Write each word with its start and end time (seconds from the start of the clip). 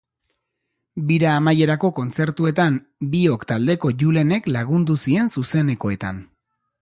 Bira 1.09 1.33
amaierako 1.41 1.91
kontzertuetan 1.99 2.79
Biok 3.13 3.45
taldeko 3.53 3.93
Julenek 4.05 4.49
lagundu 4.57 4.99
zien 5.07 5.33
zuzenekoetan. 5.35 6.21